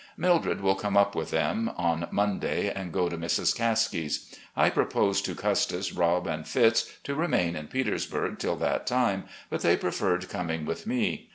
Mildred 0.17 0.61
will 0.61 0.73
come 0.73 0.97
up 0.97 1.13
with 1.13 1.29
them 1.29 1.69
on 1.77 2.07
Monday 2.09 2.71
and 2.73 2.91
go 2.91 3.07
to 3.07 3.19
Mrs. 3.19 3.55
Caskie's. 3.55 4.35
I 4.57 4.71
proposed 4.71 5.25
to 5.25 5.35
Custis, 5.35 5.93
Rob, 5.93 6.25
and 6.25 6.47
Fitz 6.47 6.91
to 7.03 7.13
remain 7.13 7.55
in 7.55 7.67
Petersburg 7.67 8.39
till 8.39 8.55
that 8.55 8.87
time, 8.87 9.25
but 9.51 9.61
they 9.61 9.77
preferred 9.77 10.27
coming 10.27 10.65
with 10.65 10.87
me. 10.87 11.29